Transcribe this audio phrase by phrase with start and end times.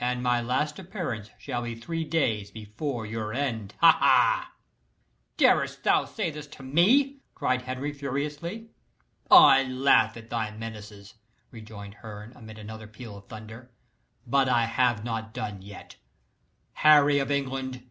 [0.00, 3.96] And my last appearance shall he three days before your end ha!
[4.00, 4.52] ha!"
[5.36, 8.70] "Darest thou say this to me!" cried Henry furiously.
[9.30, 11.14] "I laugh at thy menaces,"
[11.52, 13.70] rejoined Herne, amid another peal of thunder
[14.26, 15.96] "but I have not yet done.
[16.72, 17.88] Harry of England!